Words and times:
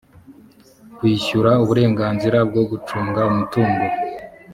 kwishyura 0.97 1.51
uburenganzira 1.63 2.37
bwo 2.49 2.63
gucunga 2.71 3.21
umutungo 3.31 3.83